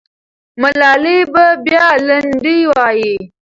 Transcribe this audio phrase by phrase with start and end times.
[0.61, 3.13] ملالۍ به بیا لنډۍ وایي.